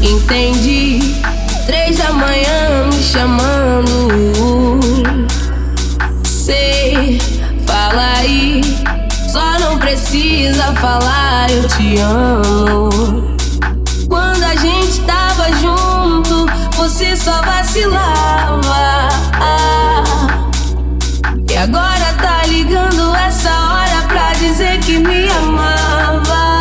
Entendi. 0.00 1.14
Três 1.66 1.98
da 1.98 2.12
manhã 2.12 2.86
me 2.86 3.02
chamando. 3.02 4.08
Sei, 6.24 7.18
fala 7.66 8.18
aí. 8.18 8.60
Só 9.32 9.58
não 9.58 9.78
precisa 9.78 10.72
falar, 10.74 11.50
eu 11.50 11.66
te 11.68 11.98
amo. 11.98 13.34
Quando 14.08 14.44
a 14.44 14.54
gente 14.56 15.00
tava 15.00 15.50
junto, 15.52 16.46
você 16.76 17.16
só 17.16 17.40
vacilava. 17.42 18.84
E 21.50 21.56
agora 21.56 22.12
tá 22.20 22.42
ligando 22.46 23.14
essa 23.14 23.50
hora 23.50 24.02
pra 24.08 24.32
dizer 24.34 24.80
que 24.80 24.98
me 24.98 25.28
amava. 25.30 26.53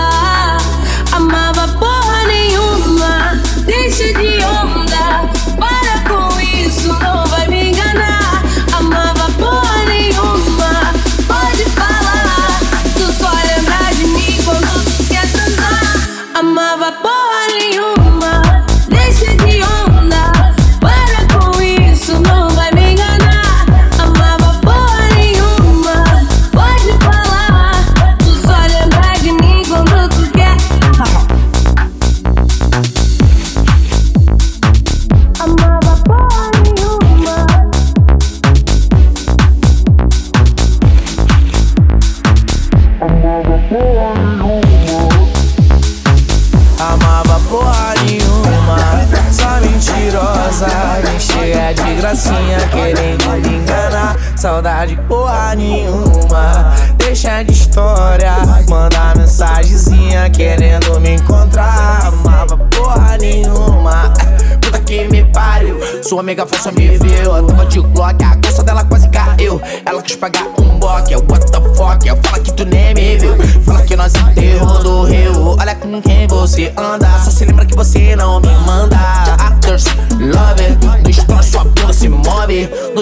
Gracinha, 52.14 52.60
querendo 52.72 53.30
me 53.42 53.58
enganar. 53.58 54.16
Saudade 54.38 54.96
porra 55.08 55.56
nenhuma, 55.56 56.74
deixa 56.98 57.42
de 57.44 57.54
história, 57.54 58.34
manda 58.70 59.16
mensagenzinha, 59.16 60.30
querendo 60.30 61.00
me 61.00 61.16
encontrar. 61.16 62.06
Amava 62.06 62.58
porra 62.58 63.18
nenhuma, 63.18 64.14
puta 64.62 64.80
que 64.80 65.08
me 65.08 65.24
pariu. 65.26 65.80
Sua 66.04 66.20
amiga 66.20 66.46
falsa 66.46 66.72
me 66.72 66.98
viu, 66.98 67.36
eu 67.36 67.48
tava 67.48 67.66
de 67.66 67.80
Glock, 67.80 68.24
a 68.24 68.36
calça 68.36 68.64
dela 68.64 68.84
quase 68.84 69.10
caiu. 69.10 69.60
Ela 69.84 70.02
quis 70.02 70.16
pagar 70.16 70.44
um 70.60 70.78
boque, 70.78 71.14
eu 71.14 71.20
what 71.30 71.52
the 71.52 71.60
fuck, 71.76 72.08
eu 72.08 72.18
fala 72.24 72.40
que 72.40 72.54
tu 72.54 72.66
nem 72.66 72.94
me 72.94 73.18
viu. 73.18 73.36
Fala 73.66 73.82
que 73.82 73.96
nós 73.96 74.14
enterrou 74.14 74.84
do 74.84 75.04
rio, 75.04 75.56
olha 75.60 75.76
com 75.76 76.00
quem 76.02 76.28
você 76.28 76.72
anda. 76.78 77.08
Só 77.24 77.32
se 77.32 77.46
lembra 77.46 77.66
que 77.66 77.76
você 77.76 78.16
não 78.16 78.40
me 78.40 78.54
manda. 78.66 78.93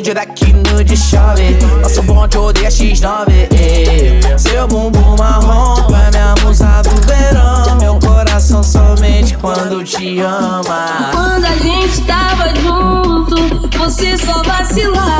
Direct, 0.02 0.54
no 0.54 0.84
de 0.84 0.98
chove. 0.98 1.58
Nosso 1.82 2.02
bonde 2.04 2.38
odeia 2.38 2.70
X9. 2.70 3.28
eh. 3.54 4.38
Seu 4.38 4.68
bumbum 4.68 5.16
marrom 5.18 5.88
é 5.96 6.10
minha 6.12 6.36
musa 6.44 6.82
do 6.84 6.96
verão. 7.08 7.76
Meu 7.80 8.00
coração 8.00 8.64
somente 8.64 9.38
quando 9.38 9.84
te 9.84 10.20
ama. 10.20 11.10
Quando 11.12 11.46
a 11.46 11.56
gente 11.58 12.02
tava 12.02 12.50
junto, 12.56 13.70
você 13.78 14.18
só 14.18 14.42
vacilava. 14.44 15.11